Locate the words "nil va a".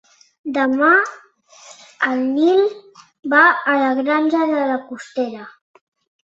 2.37-3.77